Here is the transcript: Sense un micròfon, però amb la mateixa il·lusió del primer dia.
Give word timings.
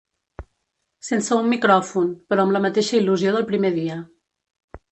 Sense 1.09 1.37
un 1.41 1.51
micròfon, 1.51 2.09
però 2.33 2.47
amb 2.47 2.57
la 2.57 2.63
mateixa 2.65 2.99
il·lusió 3.03 3.37
del 3.39 3.47
primer 3.53 3.73
dia. 3.79 4.03